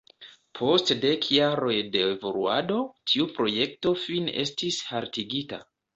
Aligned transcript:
Post 0.59 0.87
dek 1.01 1.27
jaroj 1.35 1.75
de 1.95 2.01
evoluado 2.13 2.79
tiu 3.11 3.27
projekto 3.37 3.95
fine 4.07 4.35
estis 4.45 4.81
haltigita. 4.93 5.63